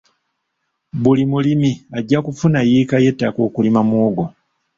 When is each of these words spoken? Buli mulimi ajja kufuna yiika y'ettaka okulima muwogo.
Buli 1.03 1.23
mulimi 1.31 1.71
ajja 1.97 2.19
kufuna 2.25 2.59
yiika 2.69 2.95
y'ettaka 3.03 3.39
okulima 3.47 3.81
muwogo. 3.87 4.25